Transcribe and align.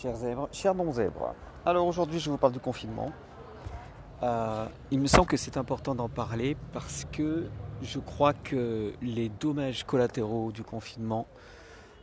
Chers 0.00 0.16
zèbres, 0.16 0.48
chers 0.50 0.74
non-zèbres. 0.74 1.34
Alors 1.66 1.86
aujourd'hui, 1.86 2.20
je 2.20 2.30
vous 2.30 2.38
parle 2.38 2.54
du 2.54 2.58
confinement. 2.58 3.12
Euh, 4.22 4.66
il 4.90 4.98
me 4.98 5.06
semble 5.06 5.26
que 5.26 5.36
c'est 5.36 5.58
important 5.58 5.94
d'en 5.94 6.08
parler 6.08 6.56
parce 6.72 7.04
que 7.12 7.50
je 7.82 7.98
crois 7.98 8.32
que 8.32 8.94
les 9.02 9.28
dommages 9.28 9.84
collatéraux 9.84 10.52
du 10.52 10.62
confinement 10.62 11.26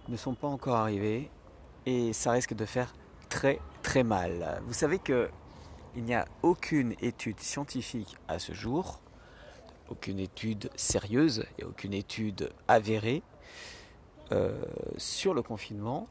ne 0.10 0.15
sont 0.15 0.36
pas 0.36 0.47
encore 0.47 0.75
arrivés 0.75 1.31
et 1.88 2.13
ça 2.13 2.33
risque 2.33 2.54
de 2.54 2.65
faire 2.65 2.93
très 3.29 3.59
très 3.81 4.04
mal. 4.04 4.61
Vous 4.68 4.73
savez 4.73 5.00
que 5.00 5.32
il 5.95 6.04
n'y 6.04 6.14
a 6.14 6.25
aucune 6.43 6.93
étude 7.02 7.39
scientifique 7.39 8.16
à 8.27 8.38
ce 8.38 8.54
jour, 8.54 9.02
aucune 9.89 10.20
étude 10.20 10.70
sérieuse 10.75 11.45
et 11.57 11.64
aucune 11.64 11.95
étude 11.95 12.52
avérée 12.68 13.23
euh, 14.32 14.61
sur 14.98 15.34
le 15.34 15.41
confinement 15.41 16.07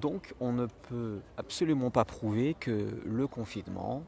donc 0.00 0.34
on 0.40 0.52
ne 0.52 0.66
peut 0.88 1.20
absolument 1.36 1.90
pas 1.90 2.04
prouver 2.04 2.54
que 2.54 3.00
le 3.04 3.26
confinement 3.26 4.04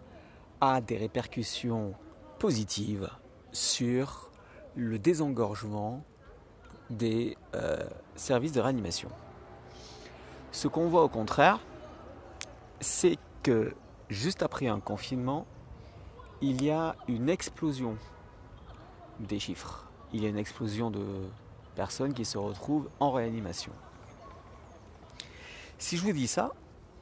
a 0.61 0.80
des 0.80 0.97
répercussions 0.97 1.95
positives 2.39 3.09
sur 3.53 4.30
le 4.77 4.99
désengorgement 4.99 6.05
des 6.91 7.37
euh, 7.55 7.79
services 8.15 8.53
de 8.53 8.61
réanimation. 8.61 9.09
Ce 10.53 10.69
qu'on 10.69 10.89
voit 10.89 11.05
au 11.05 11.09
contraire, 11.09 11.61
c'est 12.80 13.19
que 13.43 13.75
juste 14.09 14.43
après 14.43 14.66
un 14.66 14.80
confinement, 14.80 15.47
il 16.41 16.63
y 16.63 16.71
a 16.71 16.97
une 17.09 17.29
explosion 17.29 17.97
des 19.21 19.38
chiffres. 19.38 19.87
Il 20.13 20.23
y 20.23 20.27
a 20.27 20.29
une 20.29 20.38
explosion 20.38 20.91
de 20.91 21.05
personnes 21.75 22.15
qui 22.15 22.25
se 22.25 22.38
retrouvent 22.38 22.88
en 22.99 23.13
réanimation. 23.13 23.73
Si 25.80 25.97
je 25.97 26.02
vous 26.02 26.12
dis 26.12 26.29
ça, 26.29 26.52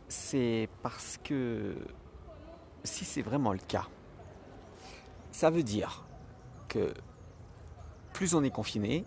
c'est 0.07 0.69
parce 0.85 1.19
que 1.25 1.75
si 2.85 3.05
c'est 3.05 3.23
vraiment 3.23 3.53
le 3.53 3.59
cas, 3.59 3.89
ça 5.33 5.51
veut 5.51 5.65
dire 5.65 6.05
que 6.69 6.95
plus 8.13 8.35
on 8.35 8.45
est 8.45 8.53
confiné, 8.53 9.05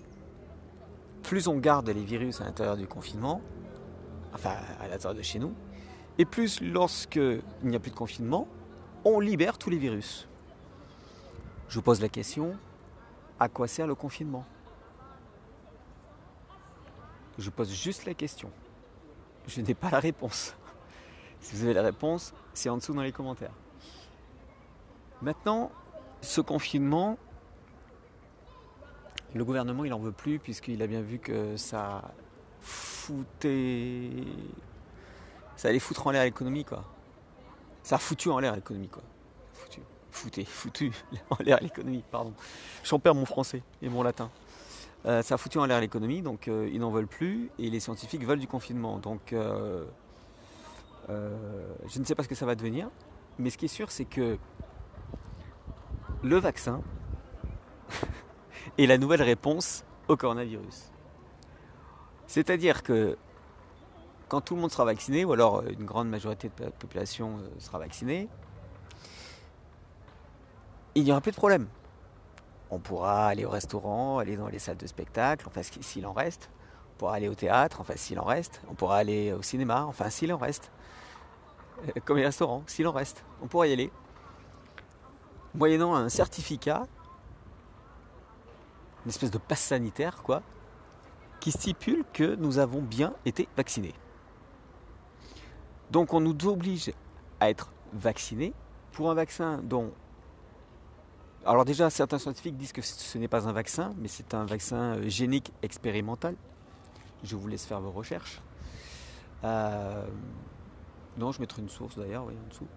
plus 1.23 1.47
on 1.47 1.57
garde 1.57 1.87
les 1.87 2.03
virus 2.03 2.41
à 2.41 2.43
l'intérieur 2.43 2.75
du 2.75 2.85
confinement, 2.85 3.41
enfin 4.33 4.55
à 4.81 4.89
l'intérieur 4.89 5.15
de 5.15 5.21
chez 5.21 5.39
nous, 5.39 5.53
et 6.17 6.25
plus 6.25 6.59
lorsqu'il 6.59 7.41
n'y 7.63 7.77
a 7.77 7.79
plus 7.79 7.91
de 7.91 7.95
confinement, 7.95 8.49
on 9.05 9.21
libère 9.21 9.57
tous 9.57 9.69
les 9.69 9.77
virus. 9.77 10.27
Je 11.69 11.75
vous 11.75 11.81
pose 11.81 12.01
la 12.01 12.09
question, 12.09 12.57
à 13.39 13.47
quoi 13.47 13.69
sert 13.69 13.87
le 13.87 13.95
confinement? 13.95 14.45
Je 17.37 17.49
pose 17.49 17.71
juste 17.71 18.05
la 18.05 18.13
question 18.13 18.51
je 19.47 19.61
n'ai 19.61 19.73
pas 19.73 19.89
la 19.89 19.99
réponse. 19.99 20.55
Si 21.39 21.55
vous 21.55 21.63
avez 21.63 21.73
la 21.73 21.81
réponse, 21.81 22.33
c'est 22.53 22.69
en 22.69 22.77
dessous 22.77 22.93
dans 22.93 23.01
les 23.01 23.11
commentaires. 23.11 23.53
Maintenant, 25.21 25.71
ce 26.21 26.41
confinement, 26.41 27.17
le 29.33 29.43
gouvernement 29.43 29.85
il 29.85 29.93
en 29.93 29.99
veut 29.99 30.11
plus 30.11 30.39
puisqu'il 30.39 30.81
a 30.81 30.87
bien 30.87 31.01
vu 31.01 31.19
que 31.19 31.57
ça 31.57 32.01
foutait. 32.59 34.09
Ça 35.55 35.69
allait 35.69 35.79
foutre 35.79 36.07
en 36.07 36.11
l'air 36.11 36.23
l'économie 36.23 36.65
quoi. 36.65 36.83
Ça 37.83 37.95
a 37.95 37.99
foutu 37.99 38.29
en 38.29 38.39
l'air 38.39 38.55
l'économie 38.55 38.89
quoi. 38.89 39.03
Foutu. 39.53 39.81
Fouté, 40.11 40.45
foutu 40.45 40.91
en 41.29 41.37
l'air 41.39 41.59
l'économie, 41.61 42.03
pardon. 42.11 42.33
J'en 42.83 42.99
perds 42.99 43.15
mon 43.15 43.25
français 43.25 43.63
et 43.81 43.89
mon 43.89 44.03
latin. 44.03 44.29
Euh, 45.05 45.21
ça 45.23 45.35
a 45.35 45.37
foutu 45.37 45.57
en 45.57 45.65
l'air 45.65 45.79
l'économie, 45.81 46.21
donc 46.21 46.47
euh, 46.47 46.69
ils 46.71 46.79
n'en 46.79 46.91
veulent 46.91 47.07
plus, 47.07 47.49
et 47.57 47.69
les 47.69 47.79
scientifiques 47.79 48.23
veulent 48.23 48.39
du 48.39 48.47
confinement. 48.47 48.99
Donc 48.99 49.33
euh, 49.33 49.85
je 51.09 51.99
ne 51.99 52.05
sais 52.05 52.15
pas 52.15 52.23
ce 52.23 52.27
que 52.27 52.35
ça 52.35 52.45
va 52.45 52.55
devenir, 52.55 52.89
mais 53.39 53.49
ce 53.49 53.57
qui 53.57 53.65
est 53.65 53.69
sûr, 53.69 53.91
c'est 53.91 54.05
que 54.05 54.37
le 56.23 56.37
vaccin 56.37 56.81
est 58.77 58.85
la 58.85 58.97
nouvelle 58.97 59.23
réponse 59.23 59.83
au 60.07 60.15
coronavirus. 60.15 60.91
C'est-à-dire 62.27 62.83
que 62.83 63.17
quand 64.29 64.39
tout 64.39 64.55
le 64.55 64.61
monde 64.61 64.71
sera 64.71 64.85
vacciné, 64.85 65.25
ou 65.25 65.33
alors 65.33 65.63
une 65.67 65.83
grande 65.83 66.07
majorité 66.09 66.49
de 66.57 66.65
la 66.65 66.71
population 66.71 67.39
sera 67.57 67.79
vaccinée, 67.79 68.29
il 70.95 71.03
n'y 71.03 71.11
aura 71.11 71.21
plus 71.21 71.31
de 71.31 71.37
problème 71.37 71.67
on 72.71 72.79
pourra 72.79 73.27
aller 73.27 73.43
au 73.43 73.49
restaurant, 73.49 74.17
aller 74.17 74.37
dans 74.37 74.47
les 74.47 74.57
salles 74.57 74.77
de 74.77 74.87
spectacle, 74.87 75.45
enfin 75.47 75.61
s'il 75.61 76.07
en 76.07 76.13
reste. 76.13 76.49
On 76.95 76.99
pourra 76.99 77.15
aller 77.15 77.27
au 77.27 77.35
théâtre, 77.35 77.81
enfin 77.81 77.95
s'il 77.97 78.17
en 78.17 78.23
reste. 78.23 78.61
On 78.69 78.73
pourra 78.73 78.97
aller 78.97 79.33
au 79.33 79.41
cinéma, 79.41 79.83
enfin 79.83 80.09
s'il 80.09 80.31
en 80.33 80.37
reste. 80.37 80.71
Euh, 81.83 81.99
comme 82.05 82.17
les 82.17 82.25
restaurants, 82.25 82.63
s'il 82.67 82.87
en 82.87 82.93
reste. 82.93 83.25
On 83.41 83.47
pourra 83.47 83.67
y 83.67 83.73
aller. 83.73 83.91
Moyennant 85.53 85.93
un 85.93 86.07
certificat, 86.07 86.87
une 89.03 89.09
espèce 89.09 89.31
de 89.31 89.37
passe 89.37 89.59
sanitaire, 89.59 90.23
quoi, 90.23 90.41
qui 91.41 91.51
stipule 91.51 92.05
que 92.13 92.35
nous 92.35 92.57
avons 92.57 92.81
bien 92.81 93.13
été 93.25 93.49
vaccinés. 93.57 93.95
Donc 95.89 96.13
on 96.13 96.21
nous 96.21 96.37
oblige 96.45 96.93
à 97.41 97.49
être 97.49 97.73
vaccinés 97.91 98.53
pour 98.93 99.11
un 99.11 99.13
vaccin 99.13 99.59
dont 99.61 99.91
alors 101.43 101.65
déjà, 101.65 101.89
certains 101.89 102.19
scientifiques 102.19 102.55
disent 102.55 102.71
que 102.71 102.83
ce 102.83 103.17
n'est 103.17 103.27
pas 103.27 103.47
un 103.47 103.51
vaccin, 103.51 103.95
mais 103.97 104.07
c'est 104.07 104.35
un 104.35 104.45
vaccin 104.45 104.97
euh, 104.97 105.09
génique 105.09 105.51
expérimental. 105.63 106.35
Je 107.23 107.35
vous 107.35 107.47
laisse 107.47 107.65
faire 107.65 107.81
vos 107.81 107.89
recherches. 107.89 108.39
Euh, 109.43 110.05
non, 111.17 111.31
je 111.31 111.41
mettrai 111.41 111.63
une 111.63 111.69
source 111.69 111.97
d'ailleurs, 111.97 112.25
oui, 112.25 112.35
en 112.45 112.49
dessous. 112.49 112.67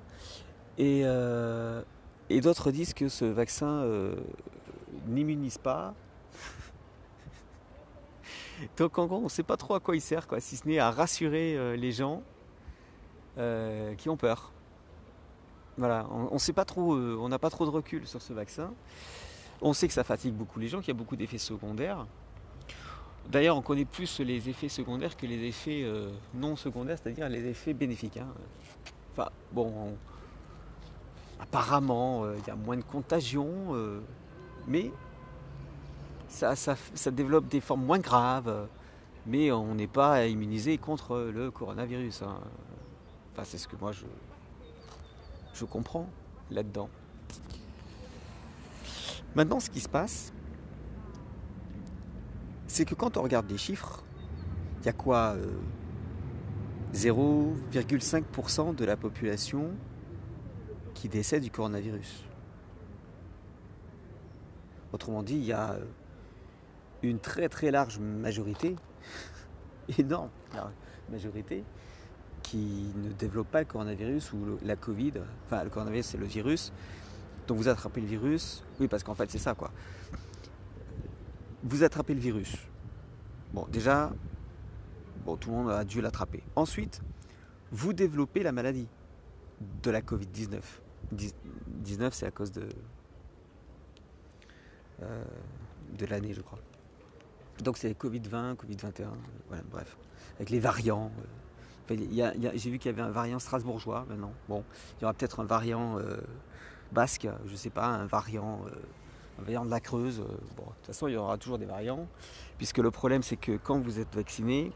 Et, 0.78 1.03
euh, 1.04 1.82
d'autres 2.30 2.70
disent 2.70 2.94
que 2.94 3.08
ce 3.08 3.26
vaccin 3.26 3.86
n'immunise 5.06 5.58
pas. 5.58 5.94
Donc 8.78 8.98
en 8.98 9.06
gros, 9.06 9.19
on 9.19 9.24
ne 9.24 9.28
sait 9.28 9.42
pas 9.42 9.58
trop 9.58 9.74
à 9.74 9.80
quoi 9.80 9.94
il 9.94 10.00
sert, 10.00 10.26
quoi, 10.26 10.41
si 10.41 10.56
ce 10.56 10.66
n'est 10.66 10.78
à 10.78 10.91
rassurer 10.91 11.76
les 11.76 11.92
gens 11.92 12.22
qui 13.36 14.08
ont 14.08 14.16
peur. 14.16 14.53
Voilà, 15.76 16.06
on, 16.10 16.38
sait 16.38 16.52
euh, 16.56 17.16
on 17.18 17.28
n'a 17.28 17.38
pas 17.38 17.50
trop 17.50 17.64
de 17.64 17.70
recul 17.70 18.06
sur 18.06 18.22
ce 18.22 18.32
vaccin. 18.32 18.72
On 19.60 19.72
sait 19.72 19.88
que 19.88 19.94
ça 19.94 20.04
fatigue 20.04 20.34
beaucoup 20.34 20.60
les 20.60 20.68
gens, 20.68 20.78
qu'il 20.78 20.88
y 20.88 20.96
a 20.96 20.98
beaucoup 20.98 21.16
d'effets 21.16 21.38
secondaires. 21.38 22.06
D'ailleurs, 23.28 23.56
on 23.56 23.62
connaît 23.62 23.84
plus 23.84 24.20
les 24.20 24.48
effets 24.48 24.68
secondaires 24.68 25.16
que 25.16 25.26
les 25.26 25.42
effets 25.44 25.82
euh, 25.82 26.10
non 26.34 26.54
secondaires, 26.54 26.98
c'est-à-dire 27.02 27.28
les 27.28 27.46
effets 27.46 27.74
bénéfiques. 27.74 28.18
Hein. 28.18 28.28
Enfin, 29.12 29.30
bon, 29.50 29.96
apparemment, 31.40 32.24
euh, 32.24 32.36
il 32.38 32.46
y 32.46 32.50
a 32.50 32.56
moins 32.56 32.76
de 32.76 32.82
contagion, 32.82 33.48
mais 34.68 34.92
ça, 36.28 36.54
développe 37.10 37.48
des 37.48 37.60
formes 37.60 37.84
moins 37.84 37.98
graves. 37.98 38.68
Mais 39.26 39.50
on 39.50 39.74
n'est 39.74 39.86
pas 39.86 40.26
immunisé 40.26 40.76
contre 40.76 41.16
le 41.34 41.50
coronavirus. 41.50 42.22
Hein. 42.22 42.36
Enfin, 43.32 43.44
c'est 43.44 43.56
ce 43.56 43.66
que 43.66 43.76
moi 43.76 43.91
je, 43.91 44.04
je 45.54 45.65
comprends 45.65 46.09
là-dedans. 46.50 46.88
Maintenant, 49.34 49.60
ce 49.60 49.70
qui 49.70 49.81
se 49.81 49.88
passe, 49.88 50.32
c'est 52.66 52.84
que 52.84 52.94
quand 52.94 53.16
on 53.16 53.22
regarde 53.22 53.50
les 53.50 53.59
chiffres, 53.59 54.04
il 54.81 54.87
y 54.87 54.88
a 54.88 54.92
quoi 54.92 55.37
0,5% 56.92 58.70
euh, 58.70 58.72
de 58.72 58.84
la 58.84 58.97
population 58.97 59.70
qui 60.92 61.09
décède 61.09 61.42
du 61.42 61.50
coronavirus. 61.50 62.25
Autrement 64.92 65.22
dit, 65.22 65.34
il 65.34 65.44
y 65.44 65.53
a 65.53 65.72
euh, 65.72 65.84
une 67.03 67.19
très 67.19 67.48
très 67.48 67.71
large 67.71 67.98
majorité, 67.98 68.76
énorme 69.98 70.31
majorité, 71.10 71.65
qui 72.54 72.92
ne 72.95 73.10
développe 73.10 73.48
pas 73.48 73.59
le 73.59 73.65
coronavirus 73.65 74.33
ou 74.33 74.59
la 74.62 74.77
Covid. 74.77 75.15
Enfin, 75.47 75.65
le 75.65 75.71
coronavirus, 75.71 76.06
c'est 76.06 76.18
le 76.18 76.27
virus. 76.27 76.72
Donc 77.48 77.59
vous 77.59 77.68
attrapez 77.68 78.01
le 78.01 78.06
virus. 78.06 78.62
Oui, 78.78 78.86
parce 78.86 79.03
qu'en 79.03 79.16
fait, 79.16 79.28
c'est 79.28 79.39
ça, 79.39 79.56
quoi. 79.56 79.72
Vous 81.65 81.83
attrapez 81.83 82.15
le 82.15 82.21
virus. 82.21 82.54
Bon, 83.53 83.66
déjà, 83.72 84.12
bon, 85.24 85.36
tout 85.36 85.51
le 85.51 85.56
monde 85.56 85.71
a 85.71 85.84
dû 85.84 86.01
l'attraper. 86.01 86.45
Ensuite, 86.54 87.01
vous 87.72 87.92
développez 87.92 88.45
la 88.45 88.53
maladie 88.53 88.86
de 89.83 89.91
la 89.91 90.01
Covid-19. 90.01 90.60
19, 91.10 92.15
c'est 92.15 92.27
à 92.27 92.30
cause 92.30 92.53
de, 92.53 92.68
euh, 95.03 95.24
de 95.98 96.06
l'année, 96.06 96.33
je 96.33 96.41
crois. 96.41 96.60
Donc 97.65 97.78
c'est 97.78 97.92
Covid-20, 97.98 98.54
Covid-21, 98.54 99.09
voilà, 99.48 99.65
bref, 99.72 99.97
avec 100.36 100.51
les 100.51 100.60
variants. 100.60 101.10
Euh, 101.18 101.24
j'ai 101.89 102.71
vu 102.71 102.78
qu'il 102.78 102.91
y 102.91 102.95
avait 102.95 103.03
un 103.03 103.10
variant 103.10 103.39
strasbourgeois 103.39 104.07
maintenant. 104.09 104.33
Bon, 104.48 104.65
il 104.98 105.03
y 105.03 105.04
aura 105.04 105.15
peut-être 105.15 105.41
un 105.41 105.45
variant 105.45 105.98
euh, 105.98 106.16
basque, 106.92 107.28
je 107.47 107.53
ne 107.53 107.57
sais 107.57 107.71
pas, 107.71 107.86
un 107.86 108.07
variant, 108.07 108.63
euh, 108.66 108.71
un 109.41 109.42
variant 109.42 109.65
de 109.65 109.71
la 109.71 109.81
Creuse. 109.81 110.21
Euh, 110.21 110.25
bon, 110.57 110.65
de 110.65 110.69
toute 110.69 110.86
façon, 110.86 111.09
il 111.09 111.15
y 111.15 111.16
aura 111.16 111.36
toujours 111.36 111.59
des 111.59 111.66
variants, 111.66 112.07
puisque 112.57 112.78
le 112.78 112.91
problème, 112.91 113.22
c'est 113.22 113.36
que 113.36 113.57
quand 113.57 113.78
vous 113.81 113.98
êtes 113.98 114.15
vacciné, 114.15 114.72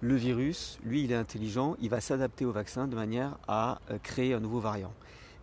le 0.00 0.14
virus, 0.14 0.78
lui, 0.84 1.04
il 1.04 1.12
est 1.12 1.16
intelligent, 1.16 1.74
il 1.80 1.88
va 1.88 2.00
s'adapter 2.00 2.44
au 2.44 2.52
vaccin 2.52 2.86
de 2.86 2.94
manière 2.94 3.38
à 3.48 3.78
créer 4.02 4.34
un 4.34 4.40
nouveau 4.40 4.60
variant. 4.60 4.92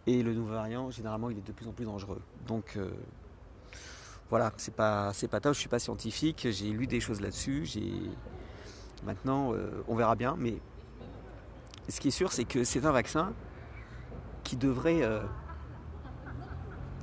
Et 0.06 0.22
le 0.22 0.34
nouveau 0.34 0.54
variant, 0.54 0.92
généralement, 0.92 1.32
il 1.32 1.40
est 1.40 1.48
de 1.48 1.52
plus 1.52 1.68
en 1.68 1.72
plus 1.72 1.86
dangereux. 1.86 2.22
Donc 2.46 2.78
voilà, 4.30 4.54
c'est 4.58 4.76
pas 4.76 5.12
c'est 5.12 5.28
pas 5.28 5.40
top. 5.40 5.56
Je 5.56 5.60
suis 5.60 5.70
pas 5.70 5.80
scientifique, 5.80 6.48
j'ai 6.52 6.70
lu 6.70 6.86
des 6.86 7.00
choses 7.00 7.20
là-dessus. 7.20 7.68
Maintenant, 9.04 9.54
on 9.88 9.96
verra 9.96 10.16
bien. 10.16 10.36
Mais 10.38 10.60
ce 11.90 12.00
qui 12.00 12.10
est 12.10 12.12
sûr, 12.12 12.32
c'est 12.32 12.46
que 12.46 12.64
c'est 12.64 12.86
un 12.86 12.92
vaccin 12.92 13.34
qui 14.44 14.56
devrait, 14.58 15.02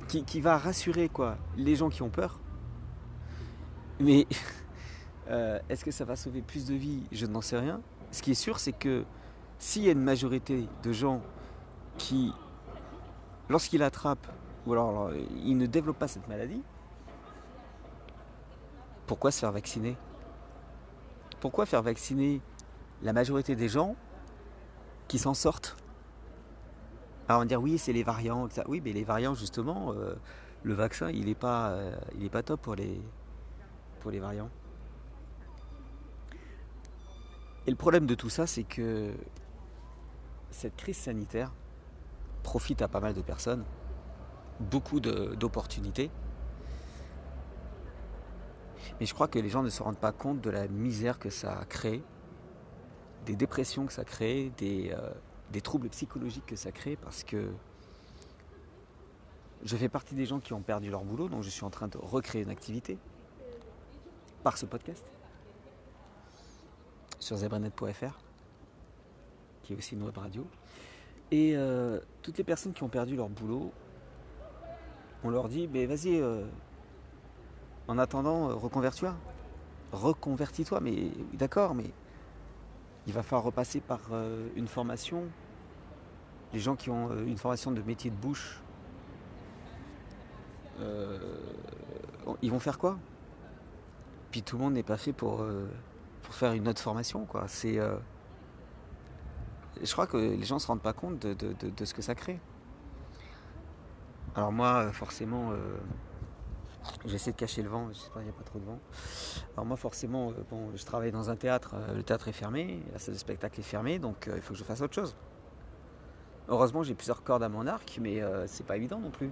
qui, 0.07 0.23
qui, 0.23 0.41
va 0.41 0.57
rassurer 0.57 1.09
quoi, 1.09 1.37
les 1.57 1.75
gens 1.75 1.89
qui 1.89 2.01
ont 2.01 2.09
peur. 2.09 2.39
Mais 3.99 4.27
Euh, 5.31 5.59
est-ce 5.69 5.85
que 5.85 5.91
ça 5.91 6.03
va 6.03 6.15
sauver 6.15 6.41
plus 6.41 6.65
de 6.65 6.75
vies? 6.75 7.03
Je 7.11 7.25
n'en 7.25 7.41
sais 7.41 7.57
rien. 7.57 7.81
Ce 8.11 8.21
qui 8.21 8.31
est 8.31 8.35
sûr, 8.35 8.59
c'est 8.59 8.73
que 8.73 9.05
s'il 9.59 9.83
y 9.83 9.89
a 9.89 9.93
une 9.93 10.03
majorité 10.03 10.67
de 10.83 10.91
gens 10.91 11.21
qui, 11.97 12.33
lorsqu'ils 13.49 13.81
attrapent, 13.81 14.27
ou 14.65 14.73
alors 14.73 15.11
ils 15.45 15.57
ne 15.57 15.65
développent 15.65 15.99
pas 15.99 16.09
cette 16.09 16.27
maladie, 16.27 16.61
pourquoi 19.07 19.31
se 19.31 19.39
faire 19.39 19.51
vacciner? 19.51 19.95
Pourquoi 21.39 21.65
faire 21.65 21.81
vacciner 21.81 22.41
la 23.01 23.13
majorité 23.13 23.55
des 23.55 23.69
gens 23.69 23.95
qui 25.11 25.19
s'en 25.19 25.33
sortent 25.33 25.75
Alors 27.27 27.39
on 27.39 27.43
va 27.43 27.45
dire 27.45 27.61
oui, 27.61 27.77
c'est 27.77 27.91
les 27.91 28.01
variants. 28.01 28.47
Oui, 28.69 28.81
mais 28.81 28.93
les 28.93 29.03
variants, 29.03 29.35
justement, 29.35 29.91
euh, 29.91 30.15
le 30.63 30.73
vaccin, 30.73 31.09
il 31.09 31.25
n'est 31.25 31.35
pas, 31.35 31.71
euh, 31.71 31.93
il 32.17 32.29
pas 32.29 32.43
top 32.43 32.61
pour 32.61 32.75
les, 32.75 33.01
pour 33.99 34.09
les 34.09 34.19
variants. 34.19 34.49
Et 37.67 37.71
le 37.71 37.75
problème 37.75 38.05
de 38.05 38.15
tout 38.15 38.29
ça, 38.29 38.47
c'est 38.47 38.63
que 38.63 39.11
cette 40.49 40.77
crise 40.77 40.95
sanitaire 40.95 41.51
profite 42.41 42.81
à 42.81 42.87
pas 42.87 43.01
mal 43.01 43.13
de 43.13 43.21
personnes, 43.21 43.65
beaucoup 44.61 45.01
d'opportunités. 45.01 46.09
Mais 49.01 49.05
je 49.05 49.13
crois 49.13 49.27
que 49.27 49.39
les 49.39 49.49
gens 49.49 49.61
ne 49.61 49.69
se 49.69 49.83
rendent 49.83 49.99
pas 49.99 50.13
compte 50.13 50.39
de 50.39 50.49
la 50.49 50.69
misère 50.69 51.19
que 51.19 51.29
ça 51.29 51.59
a 51.59 51.65
créé, 51.65 52.01
des 53.25 53.35
dépressions 53.35 53.85
que 53.85 53.93
ça 53.93 54.03
crée, 54.03 54.51
des, 54.57 54.91
euh, 54.91 55.11
des 55.51 55.61
troubles 55.61 55.89
psychologiques 55.89 56.45
que 56.45 56.55
ça 56.55 56.71
crée, 56.71 56.95
parce 56.95 57.23
que 57.23 57.51
je 59.63 59.77
fais 59.77 59.89
partie 59.89 60.15
des 60.15 60.25
gens 60.25 60.39
qui 60.39 60.53
ont 60.53 60.61
perdu 60.61 60.89
leur 60.89 61.03
boulot, 61.03 61.29
donc 61.29 61.43
je 61.43 61.49
suis 61.49 61.63
en 61.63 61.69
train 61.69 61.87
de 61.87 61.97
recréer 61.97 62.41
une 62.41 62.49
activité 62.49 62.97
par 64.43 64.57
ce 64.57 64.65
podcast 64.65 65.05
sur 67.19 67.37
zebranet.fr, 67.37 68.19
qui 69.61 69.73
est 69.73 69.75
aussi 69.75 69.95
une 69.95 70.03
web 70.03 70.17
radio. 70.17 70.47
Et 71.29 71.55
euh, 71.55 71.99
toutes 72.21 72.37
les 72.37 72.43
personnes 72.43 72.73
qui 72.73 72.83
ont 72.83 72.89
perdu 72.89 73.15
leur 73.15 73.29
boulot, 73.29 73.71
on 75.23 75.29
leur 75.29 75.47
dit, 75.47 75.67
mais 75.67 75.85
vas-y, 75.85 76.19
euh, 76.19 76.43
en 77.87 77.97
attendant, 77.99 78.57
reconvertis-toi. 78.57 79.15
Reconvertis-toi, 79.91 80.79
mais 80.79 81.11
d'accord, 81.33 81.75
mais 81.75 81.91
il 83.07 83.13
va 83.13 83.23
falloir 83.23 83.43
repasser 83.43 83.79
par 83.79 83.99
une 84.55 84.67
formation. 84.67 85.23
Les 86.53 86.59
gens 86.59 86.75
qui 86.75 86.89
ont 86.89 87.11
une 87.25 87.37
formation 87.37 87.71
de 87.71 87.81
métier 87.81 88.11
de 88.11 88.15
bouche, 88.15 88.59
ils 92.41 92.51
vont 92.51 92.59
faire 92.59 92.77
quoi? 92.77 92.97
Puis 94.29 94.43
tout 94.43 94.57
le 94.57 94.63
monde 94.63 94.73
n'est 94.73 94.83
pas 94.83 94.97
fait 94.97 95.13
pour 95.13 95.43
faire 96.31 96.53
une 96.53 96.67
autre 96.67 96.81
formation. 96.81 97.27
Euh, 97.65 97.97
je 99.81 99.91
crois 99.91 100.07
que 100.07 100.17
les 100.17 100.43
gens 100.43 100.55
ne 100.55 100.59
se 100.59 100.67
rendent 100.67 100.81
pas 100.81 100.93
compte 100.93 101.19
de, 101.19 101.85
ce 101.85 101.93
que 101.93 102.01
ça 102.01 102.15
crée. 102.15 102.39
Alors 104.35 104.51
moi, 104.51 104.91
forcément, 104.93 105.51
euh, 105.51 105.77
j'essaie 107.05 107.31
de 107.31 107.37
cacher 107.37 107.61
le 107.61 107.69
vent, 107.69 107.87
j'espère 107.91 108.13
qu'il 108.13 108.23
n'y 108.23 108.29
a 108.29 108.33
pas 108.33 108.43
trop 108.43 108.59
de 108.59 108.65
vent. 108.65 108.79
Alors 109.53 109.65
moi, 109.65 109.77
forcément, 109.77 110.29
euh, 110.29 110.33
bon, 110.49 110.69
je 110.75 110.83
travaille 110.83 111.11
dans 111.11 111.29
un 111.29 111.35
théâtre, 111.35 111.75
le 111.95 112.03
théâtre 112.03 112.27
est 112.27 112.33
fermé, 112.33 112.83
la 112.93 112.99
salle 112.99 113.13
de 113.13 113.19
spectacle 113.19 113.59
est 113.59 113.63
fermée, 113.63 113.99
donc 113.99 114.29
il 114.33 114.41
faut 114.41 114.53
que 114.53 114.59
je 114.59 114.63
fasse 114.63 114.81
autre 114.81 114.95
chose. 114.95 115.15
Heureusement, 116.49 116.83
j'ai 116.83 116.95
plusieurs 116.95 117.23
cordes 117.23 117.43
à 117.43 117.49
mon 117.49 117.67
arc, 117.67 117.97
mais 118.01 118.21
c'est 118.47 118.65
pas 118.65 118.75
évident 118.77 118.99
non 118.99 119.11
plus. 119.11 119.31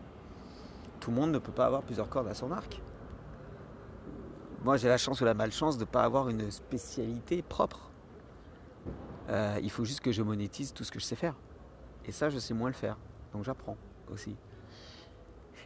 Tout 1.00 1.12
le 1.12 1.18
monde 1.18 1.32
ne 1.32 1.40
peut 1.40 1.52
pas 1.52 1.66
avoir 1.66 1.82
plusieurs 1.82 2.08
cordes 2.08 2.28
à 2.28 2.34
son 2.34 2.52
arc. 2.52 2.82
Moi, 4.64 4.76
j'ai 4.76 4.90
la 4.90 4.98
chance 4.98 5.22
ou 5.22 5.26
la 5.26 5.34
malchance 5.34 5.78
de 5.78 5.84
ne 5.84 5.90
pas 5.90 6.04
avoir 6.04 6.28
une 6.28 6.52
spécialité 6.52 7.42
propre. 7.42 7.90
Euh, 9.30 9.58
il 9.62 9.70
faut 9.70 9.86
juste 9.86 10.02
que 10.02 10.12
je 10.12 10.22
monétise 10.22 10.74
tout 10.74 10.84
ce 10.84 10.92
que 10.92 11.00
je 11.00 11.06
sais 11.06 11.16
faire. 11.16 11.36
Et 12.06 12.12
ça, 12.12 12.30
je 12.30 12.40
sais 12.40 12.54
moins 12.54 12.70
le 12.70 12.76
faire. 12.76 12.98
Donc 13.32 13.44
j'apprends 13.46 13.78
aussi. 14.12 14.36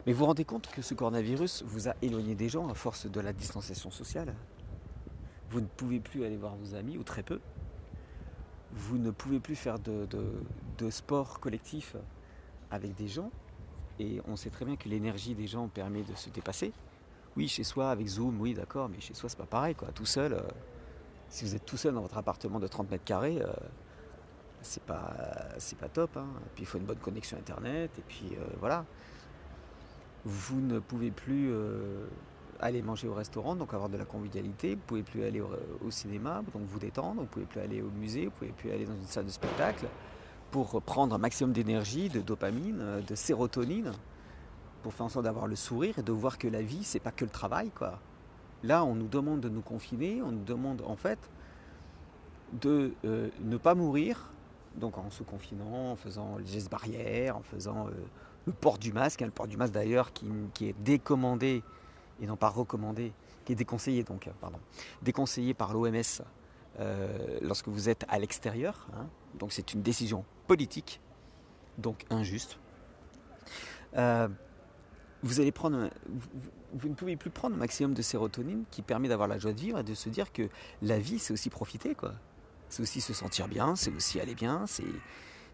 Mais 0.05 0.11
vous 0.11 0.19
vous 0.19 0.25
rendez 0.25 0.43
compte 0.43 0.67
que 0.67 0.81
ce 0.81 0.93
coronavirus 0.93 1.63
vous 1.65 1.87
a 1.87 1.95
éloigné 2.01 2.35
des 2.35 2.49
gens 2.49 2.67
à 2.67 2.73
force 2.73 3.05
de 3.05 3.19
la 3.21 3.31
distanciation 3.31 3.89
sociale? 3.89 4.33
Vous 5.49 5.61
ne 5.61 5.67
pouvez 5.67 5.99
plus 5.99 6.25
aller 6.25 6.35
voir 6.35 6.55
vos 6.55 6.75
amis, 6.75 6.97
ou 6.97 7.03
très 7.03 7.23
peu. 7.23 7.39
Vous 8.73 8.97
ne 8.97 9.11
pouvez 9.11 9.39
plus 9.39 9.55
faire 9.55 9.79
de, 9.79 10.07
sport 10.89 11.39
collectif 11.39 11.95
avec 12.71 12.95
des 12.95 13.07
gens. 13.07 13.31
Et 13.99 14.19
on 14.27 14.35
sait 14.35 14.49
très 14.49 14.65
bien 14.65 14.75
que 14.75 14.89
l'énergie 14.89 15.35
des 15.35 15.47
gens 15.47 15.67
permet 15.67 16.01
de 16.01 16.15
se 16.15 16.29
dépasser. 16.29 16.73
Oui, 17.37 17.47
chez 17.47 17.63
soi, 17.63 17.89
avec 17.91 18.07
Zoom, 18.07 18.41
oui, 18.41 18.53
d'accord, 18.53 18.89
mais 18.89 18.99
chez 18.99 19.13
soi, 19.13 19.29
c'est 19.29 19.37
pas 19.37 19.45
pareil, 19.45 19.75
quoi. 19.75 19.89
Tout 19.93 20.05
seul, 20.05 20.33
euh, 20.33 20.41
si 21.29 21.45
vous 21.45 21.55
êtes 21.55 21.65
tout 21.65 21.77
seul 21.77 21.93
dans 21.93 22.01
votre 22.01 22.17
appartement 22.17 22.59
de 22.59 22.67
30 22.67 22.91
mètres 22.91 23.03
carrés, 23.03 23.41
euh, 23.41 23.53
c'est 24.61 24.83
pas, 24.83 25.13
pas 25.79 25.89
top. 25.89 26.17
Hein. 26.17 26.27
puis 26.55 26.63
il 26.63 26.65
faut 26.65 26.77
une 26.77 26.85
bonne 26.85 26.99
connexion 26.99 27.37
Internet, 27.37 27.91
et 27.97 28.03
puis 28.07 28.31
euh, 28.33 28.45
voilà. 28.59 28.85
Vous 30.25 30.61
ne 30.61 30.79
pouvez 30.79 31.11
plus 31.11 31.51
aller 32.59 32.81
manger 32.81 33.07
au 33.07 33.13
restaurant, 33.13 33.55
donc 33.55 33.73
avoir 33.73 33.89
de 33.89 33.97
la 33.97 34.05
convivialité. 34.05 34.75
Vous 34.75 34.81
pouvez 34.87 35.03
plus 35.03 35.23
aller 35.23 35.41
au, 35.41 35.91
cinéma, 35.91 36.41
donc 36.53 36.63
vous 36.65 36.79
détendre. 36.79 37.21
Vous 37.21 37.27
pouvez 37.27 37.45
plus 37.45 37.59
aller 37.59 37.81
au 37.81 37.89
musée, 37.89 38.25
vous 38.25 38.31
pouvez 38.31 38.51
plus 38.51 38.71
aller 38.71 38.85
dans 38.85 38.95
une 38.95 39.05
salle 39.05 39.25
de 39.25 39.31
spectacle 39.31 39.85
pour 40.51 40.81
prendre 40.81 41.15
un 41.15 41.17
maximum 41.17 41.51
d'énergie, 41.51 42.09
de 42.09 42.21
dopamine, 42.21 43.01
de 43.05 43.15
sérotonine 43.15 43.91
pour 44.83 44.93
faire 44.93 45.05
en 45.05 45.09
sorte 45.09 45.25
d'avoir 45.25 45.47
le 45.47 45.55
sourire 45.55 45.97
et 45.97 46.03
de 46.03 46.11
voir 46.11 46.37
que 46.37 46.47
la 46.47 46.61
vie, 46.61 46.83
c'est 46.83 46.99
pas 46.99 47.11
que 47.11 47.23
le 47.23 47.31
travail, 47.31 47.71
quoi. 47.71 47.99
Là, 48.63 48.85
on 48.85 48.93
nous 48.93 49.07
demande 49.07 49.39
de 49.39 49.49
nous 49.49 49.61
confiner, 49.61 50.21
on 50.21 50.31
nous 50.31 50.43
demande 50.43 50.81
en 50.85 50.95
fait 50.95 51.19
de 52.61 52.93
euh, 53.03 53.29
ne 53.41 53.57
pas 53.57 53.73
mourir, 53.75 54.31
donc 54.75 54.97
en 54.97 55.09
se 55.09 55.23
confinant, 55.23 55.91
en 55.91 55.95
faisant 55.95 56.37
les 56.37 56.45
gestes 56.45 56.69
barrières, 56.69 57.37
en 57.37 57.41
faisant 57.41 57.87
euh, 57.87 57.91
le 58.45 58.53
port 58.53 58.77
du 58.77 58.93
masque, 58.93 59.21
hein, 59.21 59.25
le 59.25 59.31
port 59.31 59.47
du 59.47 59.57
masque 59.57 59.73
d'ailleurs 59.73 60.11
qui, 60.13 60.27
est 60.61 60.75
décommandé 60.79 61.63
et 62.21 62.25
non 62.25 62.35
pas 62.35 62.49
recommandé, 62.49 63.13
qui 63.45 63.53
est 63.53 63.55
déconseillé 63.55 64.03
donc, 64.03 64.29
pardon, 64.39 64.59
déconseillé 65.01 65.53
par 65.53 65.73
l'OMS 65.73 66.01
euh, 66.79 67.39
lorsque 67.41 67.67
vous 67.67 67.89
êtes 67.89 68.05
à 68.09 68.19
l'extérieur. 68.19 68.87
Hein. 68.93 69.07
donc 69.39 69.51
c'est 69.51 69.73
une 69.73 69.81
décision 69.81 70.25
politique, 70.47 70.99
donc 71.77 72.05
injuste 72.09 72.57
vous 75.23 75.39
allez 75.39 75.51
prendre, 75.51 75.89
vous, 76.73 76.89
ne 76.89 76.93
pouvez 76.93 77.15
plus 77.15 77.29
prendre 77.29 77.55
un 77.55 77.59
maximum 77.59 77.93
de 77.93 78.01
sérotonine 78.01 78.65
qui 78.69 78.81
permet 78.81 79.07
d'avoir 79.07 79.27
la 79.27 79.39
joie 79.39 79.53
de 79.53 79.59
vivre 79.59 79.79
et 79.79 79.83
de 79.83 79.95
se 79.95 80.09
dire 80.09 80.31
que 80.33 80.49
la 80.81 80.99
vie, 80.99 81.17
c'est 81.17 81.33
aussi 81.33 81.49
profiter, 81.49 81.95
quoi. 81.95 82.13
C'est 82.69 82.81
aussi 82.81 83.01
se 83.01 83.13
sentir 83.13 83.47
bien, 83.47 83.75
c'est 83.75 83.91
aussi 83.91 84.19
aller 84.19 84.35
bien, 84.35 84.65
c'est 84.67 84.83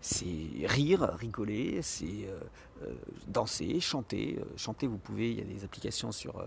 c'est 0.01 0.65
rire, 0.65 1.01
rigoler, 1.17 1.81
c'est 1.81 2.05
euh, 2.25 2.39
euh, 2.83 2.93
danser, 3.27 3.79
chanter. 3.79 4.37
Euh, 4.39 4.45
chanter, 4.55 4.87
vous 4.87 4.97
pouvez, 4.97 5.31
il 5.31 5.37
y 5.37 5.41
a 5.41 5.43
des 5.43 5.63
applications 5.63 6.11
sur, 6.11 6.43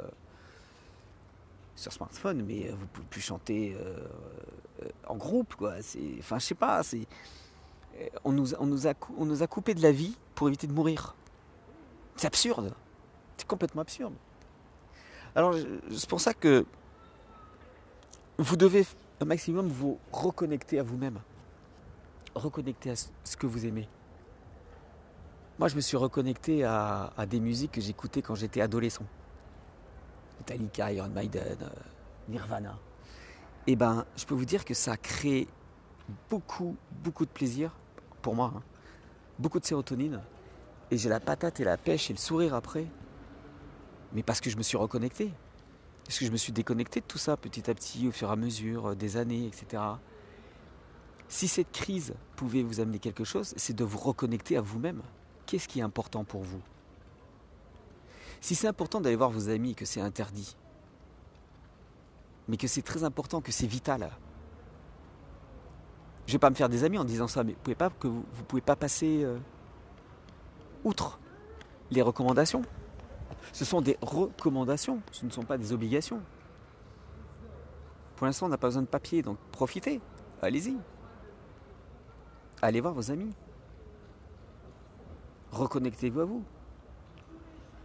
sur 1.76 1.92
smartphone, 1.92 2.44
mais 2.47 2.71
vous 2.71 2.87
pouvez 2.87 3.06
plus 3.09 3.21
chanter 3.21 3.76
en 5.06 5.16
groupe, 5.16 5.54
quoi. 5.54 5.75
Enfin, 6.18 6.38
je 6.38 6.44
sais 6.44 6.54
pas, 6.54 6.82
on, 8.25 8.32
nous, 8.32 8.54
on, 8.54 8.66
nous 8.66 8.87
a, 8.87 8.94
on 9.18 9.26
nous 9.26 9.42
a 9.42 9.47
coupé 9.47 9.75
de 9.75 9.82
la 9.82 9.92
vie 9.92 10.16
pour 10.35 10.49
éviter 10.49 10.66
de 10.66 10.73
mourir. 10.73 11.14
C'est 12.16 12.26
absurde. 12.26 12.75
C'est 13.37 13.47
complètement 13.47 13.82
absurde. 13.82 14.14
Alors 15.35 15.54
c'est 15.90 16.09
pour 16.09 16.21
ça 16.21 16.35
que 16.35 16.66
vous 18.37 18.56
devez 18.56 18.85
un 19.21 19.25
maximum 19.25 19.66
vous 19.68 19.99
reconnecter 20.12 20.78
à 20.78 20.82
vous-même. 20.82 21.21
Reconnecter 22.35 22.91
à 22.91 22.95
ce 22.97 23.37
que 23.37 23.47
vous 23.47 23.67
aimez. 23.67 23.89
Moi 25.59 25.69
je 25.69 25.77
me 25.77 25.81
suis 25.81 25.97
reconnecté 25.97 26.65
à, 26.65 27.12
des 27.29 27.41
musiques 27.41 27.73
que 27.73 27.81
j'écoutais 27.81 28.23
quand 28.23 28.35
j'étais 28.35 28.61
adolescent. 28.61 29.05
Metallica, 30.39 30.93
Iron 30.93 31.09
Maiden, 31.09 31.59
euh, 31.61 31.69
Nirvana. 32.29 32.79
Et 33.67 33.73
eh 33.73 33.77
ben 33.77 34.05
je 34.17 34.25
peux 34.25 34.35
vous 34.35 34.45
dire 34.45 34.65
que 34.65 34.75
ça 34.75 34.93
a 34.93 34.97
créé 34.97 35.47
beaucoup, 36.29 36.77
beaucoup 37.05 37.25
de 37.25 37.31
plaisir 37.31 37.77
pour 38.23 38.35
moi. 38.35 38.53
Hein. 38.57 38.62
Beaucoup 39.39 39.61
de 39.61 39.65
sérotonine. 39.65 40.21
Et 40.91 40.99
j'ai 40.99 41.09
la 41.09 41.21
patate 41.21 41.61
et 41.61 41.65
la 41.65 41.77
pêche 41.77 42.11
et 42.11 42.12
le 42.12 42.19
sourire 42.19 42.55
après 42.55 42.87
mais 44.15 44.23
parce 44.23 44.41
que 44.41 44.51
je 44.51 44.57
me 44.57 44.62
suis 44.62 44.77
reconnecté. 44.77 45.31
Parce 46.05 46.19
que 46.19 46.27
je 46.27 46.31
me 46.31 46.37
suis 46.37 46.53
déconnecté 46.53 47.01
de 47.01 47.07
tout 47.07 47.19
ça 47.19 47.37
petit 47.37 47.71
à 47.71 47.75
petit, 47.75 48.09
au 48.09 48.12
fur 48.12 48.29
et 48.29 48.33
à 48.33 48.37
mesure 48.37 48.91
euh, 48.91 48.95
des 48.95 49.17
années, 49.17 49.47
etc. 49.47 49.83
Si 51.33 51.49
cette 51.49 51.73
crise 51.73 52.12
pouvait 52.37 52.62
vous 52.62 52.81
amener 52.81 52.99
quelque 52.99 53.25
chose, 53.25 53.55
c'est 53.57 53.75
de 53.75 53.85
vous 53.85 53.97
reconnecter 53.97 54.59
à 54.59 54.61
vous-même. 54.61 55.01
Qu'est-ce 55.47 55.67
qui 55.67 55.81
est 55.81 55.83
important 55.83 56.25
pour 56.25 56.43
vous? 56.43 56.61
Si 58.43 58.55
c'est 58.55 58.69
important 58.69 59.01
d'aller 59.01 59.17
voir 59.17 59.31
vos 59.31 59.49
amis, 59.49 59.75
que 59.75 59.87
c'est 59.87 60.03
interdit, 60.03 60.59
mais 62.49 62.59
que 62.59 62.67
c'est 62.67 62.83
très 62.83 63.03
important, 63.03 63.41
que 63.41 63.51
c'est 63.51 63.67
vital, 63.67 64.11
je 66.27 66.33
vais 66.33 66.39
pas 66.39 66.51
me 66.51 66.55
faire 66.55 66.69
des 66.69 66.85
amis 66.85 66.99
en 66.99 67.05
disant 67.05 67.29
ça, 67.29 67.45
mais 67.45 67.55
vous 67.55 67.75
pouvez 67.75 67.77
pouvez 68.47 68.61
pas 68.61 68.77
passer 68.77 69.25
euh, 69.25 69.39
outre 70.85 71.19
les 71.91 72.03
recommandations. 72.03 72.61
Ce 73.55 73.65
sont 73.65 73.81
des 73.81 73.97
recommandations, 74.03 75.01
ce 75.12 75.25
ne 75.25 75.31
sont 75.31 75.45
pas 75.45 75.57
des 75.57 75.73
obligations. 75.73 76.21
Pour 78.17 78.27
l'instant, 78.27 78.47
on 78.47 78.51
n'a 78.51 78.59
pas 78.59 78.67
besoin 78.67 78.83
de 78.83 78.87
papier, 78.87 79.23
donc 79.23 79.39
profitez, 79.51 80.03
allez-y. 80.43 80.77
Allez 82.62 82.81
voir 82.81 82.95
vos 82.95 83.11
amis. 83.11 83.35
Reconnectez-vous 85.50 86.21
à 86.21 86.25
vous. 86.25 86.45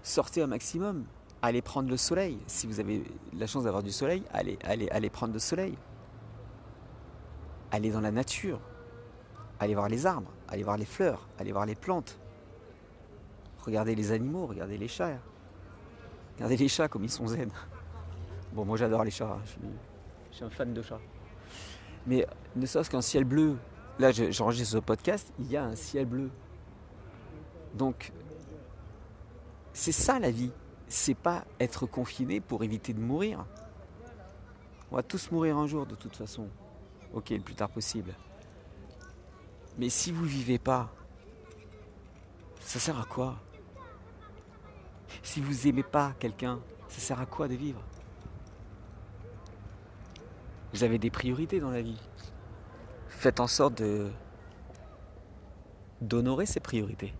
Sortez 0.03 0.41
un 0.41 0.47
maximum. 0.47 1.05
Allez 1.41 1.61
prendre 1.61 1.89
le 1.89 1.97
soleil. 1.97 2.39
Si 2.47 2.67
vous 2.67 2.79
avez 2.79 3.03
la 3.33 3.47
chance 3.47 3.63
d'avoir 3.65 3.83
du 3.83 3.91
soleil, 3.91 4.23
allez, 4.31 4.57
allez, 4.63 4.87
allez 4.89 5.09
prendre 5.09 5.33
le 5.33 5.39
soleil. 5.39 5.77
Allez 7.71 7.91
dans 7.91 8.01
la 8.01 8.11
nature. 8.11 8.59
Allez 9.59 9.73
voir 9.73 9.89
les 9.89 10.05
arbres, 10.05 10.31
allez 10.47 10.63
voir 10.63 10.77
les 10.77 10.85
fleurs, 10.85 11.27
allez 11.39 11.51
voir 11.51 11.65
les 11.65 11.75
plantes. 11.75 12.19
Regardez 13.65 13.95
les 13.95 14.11
animaux, 14.11 14.45
regardez 14.45 14.77
les 14.77 14.87
chats. 14.87 15.17
Regardez 16.35 16.57
les 16.57 16.67
chats 16.67 16.87
comme 16.87 17.03
ils 17.03 17.09
sont 17.09 17.27
zen. 17.27 17.49
Bon, 18.53 18.65
moi 18.65 18.77
j'adore 18.77 19.03
les 19.03 19.11
chats, 19.11 19.37
je, 19.45 19.49
suis, 19.49 19.59
je 20.31 20.35
suis 20.35 20.45
un 20.45 20.49
fan 20.49 20.73
de 20.73 20.81
chats. 20.83 20.99
Mais 22.05 22.27
ne 22.55 22.65
serait-ce 22.67 22.89
qu'un 22.89 23.01
ciel 23.01 23.23
bleu, 23.23 23.57
Là, 23.99 24.11
j'enregistre 24.11 24.73
ce 24.73 24.77
podcast, 24.77 25.33
il 25.39 25.51
y 25.51 25.57
a 25.57 25.63
un 25.63 25.75
ciel 25.75 26.05
bleu. 26.05 26.29
Donc, 27.73 28.11
c'est 29.73 29.91
ça 29.91 30.19
la 30.19 30.29
vie. 30.29 30.51
C'est 30.87 31.15
pas 31.15 31.45
être 31.59 31.85
confiné 31.85 32.39
pour 32.39 32.63
éviter 32.63 32.93
de 32.93 32.99
mourir. 32.99 33.45
On 34.91 34.95
va 34.95 35.03
tous 35.03 35.31
mourir 35.31 35.57
un 35.57 35.67
jour 35.67 35.85
de 35.85 35.95
toute 35.95 36.15
façon. 36.15 36.47
Ok, 37.13 37.31
le 37.31 37.39
plus 37.39 37.55
tard 37.55 37.69
possible. 37.69 38.13
Mais 39.77 39.89
si 39.89 40.11
vous 40.11 40.25
vivez 40.25 40.59
pas, 40.59 40.93
ça 42.59 42.79
sert 42.79 42.99
à 42.99 43.05
quoi? 43.05 43.35
Si 45.23 45.41
vous 45.41 45.67
aimez 45.67 45.83
pas 45.83 46.13
quelqu'un, 46.19 46.59
ça 46.87 46.99
sert 46.99 47.19
à 47.19 47.25
quoi 47.25 47.47
de 47.47 47.55
vivre? 47.55 47.81
Vous 50.73 50.83
avez 50.83 50.99
des 50.99 51.09
priorités 51.09 51.59
dans 51.59 51.71
la 51.71 51.81
vie 51.81 51.99
faites 53.17 53.39
en 53.39 53.47
sorte 53.47 53.81
d'honorer 56.01 56.45
ses 56.45 56.59
priorités. 56.59 57.15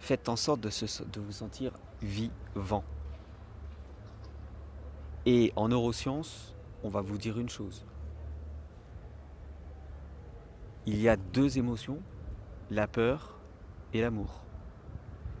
Faites 0.00 0.28
en 0.28 0.34
sorte 0.34 0.60
de, 0.60 0.68
de 0.68 1.20
vous 1.20 1.32
sentir 1.32 1.72
vivant. 2.02 2.82
Et 5.24 5.52
en 5.54 5.68
neurosciences, 5.68 6.56
on 6.82 6.88
va 6.88 7.00
vous 7.00 7.16
dire 7.16 7.38
une 7.38 7.48
chose. 7.48 7.86
Il 10.84 11.00
y 11.00 11.08
a 11.08 11.16
deux 11.16 11.58
émotions, 11.58 12.02
la 12.70 12.88
peur 12.88 13.38
et 13.92 14.00
l'amour. 14.00 14.42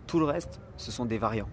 Tout 0.06 0.20
le 0.20 0.24
reste, 0.24 0.60
ce 0.76 0.92
sont 0.92 1.04
des 1.04 1.18
variants. 1.18 1.50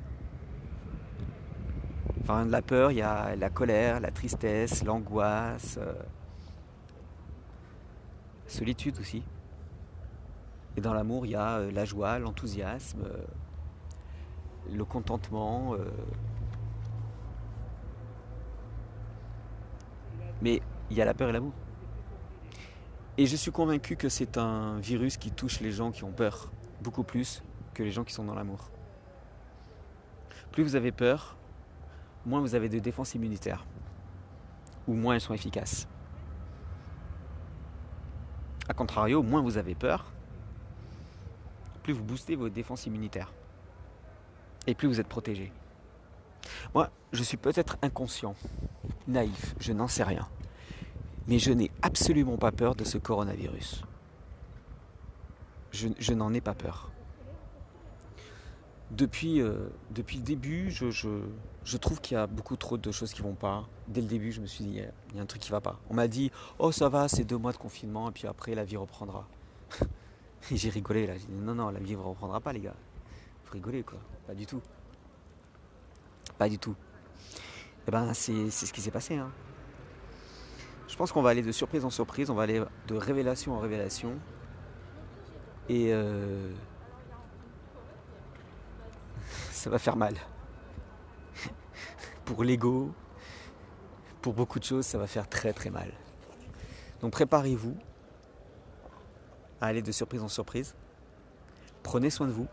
Enfin, 2.22 2.46
de 2.46 2.52
la 2.52 2.62
peur, 2.62 2.92
il 2.92 2.98
y 2.98 3.02
a 3.02 3.36
la 3.36 3.50
colère, 3.50 4.00
la 4.00 4.12
tristesse, 4.12 4.84
l'angoisse, 4.84 5.78
la 5.78 5.84
euh, 5.84 5.94
solitude 8.46 9.00
aussi. 9.00 9.24
Et 10.78 10.82
dans 10.82 10.94
l'amour, 10.94 11.26
il 11.26 11.32
y 11.32 11.36
a 11.36 11.58
euh, 11.58 11.72
la 11.72 11.84
joie, 11.84 12.20
l'enthousiasme, 12.20 13.02
euh, 13.06 13.26
le 14.72 14.86
contentement. 14.86 15.76
Mais 20.44 20.62
il 20.92 20.98
y 20.98 21.02
a 21.02 21.06
la 21.06 21.16
peur 21.16 21.30
et 21.30 21.32
l'amour. 21.32 21.54
Et 23.18 23.26
je 23.26 23.36
suis 23.36 23.52
convaincu 23.52 23.96
que 23.96 24.10
c'est 24.10 24.38
un 24.38 24.78
virus 24.80 25.18
qui 25.18 25.32
touche 25.32 25.60
les 25.60 25.72
gens 25.72 25.92
qui 25.92 26.04
ont 26.04 26.12
peur 26.12 26.52
beaucoup 26.82 27.04
plus 27.04 27.42
que 27.74 27.82
les 27.82 27.92
gens 27.92 28.04
qui 28.04 28.14
sont 28.14 28.26
dans 28.26 28.36
l'amour. 28.36 28.70
Plus 30.52 30.64
vous 30.64 30.76
avez 30.76 30.92
peur, 30.92 31.38
moins 32.26 32.42
vous 32.42 32.56
avez 32.56 32.70
de 32.70 32.80
défense 32.80 33.16
immunitaire, 33.16 33.66
ou 34.88 34.94
moins 34.94 35.16
elles 35.16 35.22
sont 35.22 35.34
efficaces. 35.34 35.88
A 38.70 38.74
contrario, 38.74 39.24
moins 39.24 39.42
vous 39.42 39.58
avez 39.58 39.76
peur, 39.76 40.12
plus 41.84 41.94
vous 41.94 42.04
boostez 42.04 42.36
vos 42.36 42.50
défenses 42.50 42.86
immunitaires. 42.86 43.34
Et 44.68 44.76
plus 44.76 44.88
vous 44.88 45.00
êtes 45.00 45.08
protégé. 45.08 45.52
Moi, 46.74 46.92
je 47.12 47.24
suis 47.24 47.38
peut-être 47.38 47.78
inconscient, 47.82 48.36
naïf, 49.08 49.56
je 49.60 49.74
n'en 49.74 49.88
sais 49.88 50.04
rien. 50.04 50.28
Mais 51.28 51.40
je 51.40 51.52
n'ai 51.52 51.72
absolument 51.82 52.38
pas 52.38 52.52
peur 52.52 52.76
de 52.76 52.84
ce 52.84 52.98
coronavirus. 52.98 53.84
Je, 55.72 56.14
n'en 56.14 56.34
ai 56.34 56.42
pas 56.42 56.54
peur 56.54 56.92
depuis, 58.92 59.42
euh, 59.42 59.70
le 59.96 60.04
début, 60.22 60.70
je, 60.70 60.90
trouve 61.78 62.02
qu'il 62.02 62.16
y 62.16 62.20
a 62.20 62.28
beaucoup 62.28 62.56
trop 62.56 62.78
de 62.78 62.92
choses 62.92 63.14
qui 63.14 63.22
vont 63.22 63.36
pas. 63.36 63.68
Dès 63.88 64.02
le 64.02 64.08
début, 64.08 64.32
je 64.32 64.42
me 64.42 64.48
suis 64.48 64.64
dit, 64.64 64.82
il 65.10 65.16
y 65.16 65.20
a 65.20 65.22
un 65.22 65.26
truc 65.26 65.42
qui 65.42 65.52
va 65.52 65.62
pas. 65.62 65.80
On 65.90 65.94
m'a 65.94 66.08
dit, 66.08 66.32
oh 66.60 66.72
ça 66.72 66.90
va, 66.90 67.08
c'est 67.08 67.24
deux 67.24 67.38
mois 67.38 67.52
de 67.52 67.58
confinement, 67.58 68.10
et 68.10 68.12
puis 68.12 68.28
après, 68.28 68.56
la 68.56 68.64
vie 68.64 68.78
reprendra. 68.78 69.28
et 70.52 70.58
j'ai 70.58 70.70
rigolé 70.70 71.06
là, 71.06 71.14
j'ai 71.14 71.28
dit, 71.28 71.42
non, 71.42 71.54
non, 71.54 71.70
la 71.70 71.80
vie 71.80 71.96
ne 71.96 72.02
reprendra 72.02 72.40
pas, 72.40 72.54
les 72.54 72.62
gars. 72.62 72.76
Vous 73.46 73.54
rigolez 73.54 73.84
quoi, 73.84 74.00
pas 74.26 74.34
du 74.34 74.46
tout. 74.46 74.62
Pas 76.38 76.50
du 76.50 76.58
tout. 76.58 76.72
Et 76.72 77.84
eh 77.88 77.92
ben, 77.92 78.14
c'est 78.14 78.50
ce 78.50 78.72
qui 78.72 78.82
s'est 78.82 78.92
passé. 78.92 79.16
Hein. 79.16 79.32
Je 80.88 80.96
pense 80.96 81.12
qu'on 81.12 81.22
va 81.22 81.30
aller 81.30 81.42
de 81.42 81.52
surprise 81.52 81.86
en 81.86 81.90
surprise, 81.90 82.30
on 82.30 82.36
va 82.36 82.44
aller 82.44 82.64
de 82.88 82.96
révélation 82.96 83.56
en 83.56 83.60
révélation. 83.60 84.14
Et. 85.70 85.94
Euh, 85.94 86.52
ça 89.52 89.70
va 89.70 89.80
faire 89.80 89.96
mal. 89.96 90.16
Pour 92.32 92.46
l'ego, 92.46 92.94
pour 94.22 94.34
beaucoup 94.34 94.58
de 94.58 94.64
choses, 94.64 94.86
ça 94.86 94.98
va 94.98 95.06
faire 95.06 95.28
très 95.28 95.52
très 95.52 95.70
mal. 95.70 95.92
Donc 97.02 97.12
préparez-vous 97.12 97.76
à 99.60 99.66
aller 99.66 99.82
de 99.82 99.92
surprise 99.92 100.24
en 100.24 100.30
surprise. 100.30 100.74
Prenez 101.84 102.10
soin 102.10 102.28
de 102.28 102.32
vous. 102.32 102.48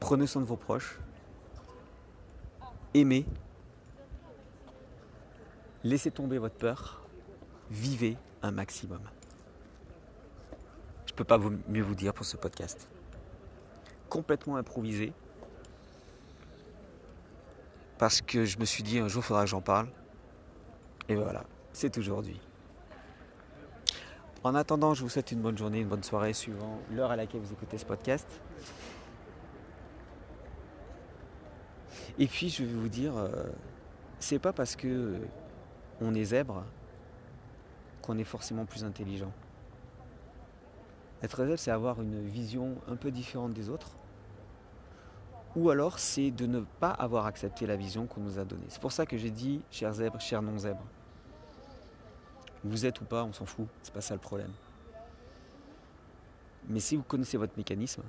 Prenez 0.00 0.26
soin 0.26 0.42
de 0.42 0.46
vos 0.48 0.56
proches. 0.56 0.98
Aimez. 2.92 3.24
Laissez 5.84 6.10
tomber 6.10 6.38
votre 6.38 6.56
peur. 6.56 7.06
Vivez 7.70 8.16
un 8.42 8.50
maximum. 8.50 9.02
Je 11.06 11.12
ne 11.12 11.16
peux 11.16 11.24
pas 11.24 11.38
mieux 11.68 11.82
vous 11.84 11.94
dire 11.94 12.12
pour 12.12 12.26
ce 12.26 12.36
podcast. 12.36 12.88
Complètement 14.08 14.56
improvisé 14.56 15.12
parce 18.00 18.22
que 18.22 18.46
je 18.46 18.58
me 18.58 18.64
suis 18.64 18.82
dit 18.82 18.98
un 18.98 19.08
jour 19.08 19.22
il 19.22 19.26
faudra 19.26 19.44
que 19.44 19.50
j'en 19.50 19.60
parle. 19.60 19.86
Et 21.10 21.14
voilà, 21.14 21.44
c'est 21.74 21.98
aujourd'hui. 21.98 22.40
En 24.42 24.54
attendant, 24.54 24.94
je 24.94 25.02
vous 25.02 25.10
souhaite 25.10 25.32
une 25.32 25.42
bonne 25.42 25.58
journée, 25.58 25.80
une 25.80 25.88
bonne 25.88 26.02
soirée 26.02 26.32
suivant 26.32 26.78
l'heure 26.90 27.10
à 27.10 27.16
laquelle 27.16 27.42
vous 27.42 27.52
écoutez 27.52 27.76
ce 27.76 27.84
podcast. 27.84 28.26
Et 32.18 32.26
puis 32.26 32.48
je 32.48 32.64
vais 32.64 32.72
vous 32.72 32.88
dire, 32.88 33.14
euh, 33.18 33.28
c'est 34.18 34.38
pas 34.38 34.54
parce 34.54 34.76
que 34.76 35.20
on 36.00 36.14
est 36.14 36.24
zèbre 36.24 36.64
qu'on 38.00 38.16
est 38.16 38.24
forcément 38.24 38.64
plus 38.64 38.82
intelligent. 38.82 39.32
Être 41.22 41.44
zèbre, 41.44 41.58
c'est 41.58 41.70
avoir 41.70 42.00
une 42.00 42.26
vision 42.26 42.76
un 42.88 42.96
peu 42.96 43.10
différente 43.10 43.52
des 43.52 43.68
autres 43.68 43.90
ou 45.56 45.70
alors 45.70 45.98
c'est 45.98 46.30
de 46.30 46.46
ne 46.46 46.60
pas 46.60 46.90
avoir 46.90 47.26
accepté 47.26 47.66
la 47.66 47.76
vision 47.76 48.06
qu'on 48.06 48.20
nous 48.20 48.38
a 48.38 48.44
donnée. 48.44 48.66
C'est 48.68 48.80
pour 48.80 48.92
ça 48.92 49.06
que 49.06 49.16
j'ai 49.16 49.30
dit, 49.30 49.60
cher 49.70 49.92
zèbre, 49.92 50.20
cher 50.20 50.42
non-zèbre. 50.42 50.84
Vous 52.62 52.86
êtes 52.86 53.00
ou 53.00 53.04
pas, 53.04 53.24
on 53.24 53.32
s'en 53.32 53.46
fout, 53.46 53.66
c'est 53.82 53.92
pas 53.92 54.00
ça 54.00 54.14
le 54.14 54.20
problème. 54.20 54.52
Mais 56.68 56.80
si 56.80 56.96
vous 56.96 57.02
connaissez 57.02 57.36
votre 57.36 57.56
mécanisme, 57.56 58.02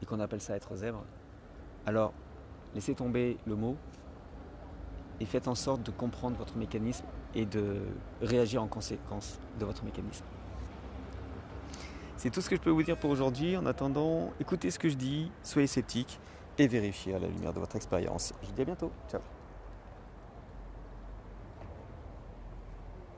et 0.00 0.06
qu'on 0.06 0.20
appelle 0.20 0.40
ça 0.40 0.56
être 0.56 0.74
zèbre, 0.76 1.04
alors 1.86 2.12
laissez 2.74 2.94
tomber 2.94 3.38
le 3.46 3.54
mot 3.54 3.76
et 5.20 5.24
faites 5.24 5.48
en 5.48 5.54
sorte 5.54 5.82
de 5.82 5.90
comprendre 5.90 6.36
votre 6.36 6.56
mécanisme 6.56 7.04
et 7.34 7.46
de 7.46 7.80
réagir 8.20 8.62
en 8.62 8.66
conséquence 8.66 9.38
de 9.58 9.64
votre 9.64 9.84
mécanisme. 9.84 10.24
C'est 12.22 12.30
tout 12.30 12.40
ce 12.40 12.48
que 12.48 12.54
je 12.54 12.60
peux 12.60 12.70
vous 12.70 12.84
dire 12.84 12.96
pour 12.96 13.10
aujourd'hui. 13.10 13.56
En 13.56 13.66
attendant, 13.66 14.30
écoutez 14.38 14.70
ce 14.70 14.78
que 14.78 14.88
je 14.88 14.94
dis, 14.94 15.32
soyez 15.42 15.66
sceptiques 15.66 16.20
et 16.56 16.68
vérifiez 16.68 17.14
à 17.14 17.18
la 17.18 17.26
lumière 17.26 17.52
de 17.52 17.58
votre 17.58 17.74
expérience. 17.74 18.32
Je 18.42 18.46
vous 18.46 18.52
dis 18.52 18.62
à 18.62 18.64
bientôt. 18.64 18.92
Ciao. 19.10 19.20